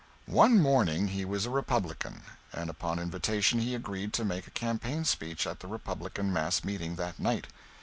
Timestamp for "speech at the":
5.05-5.67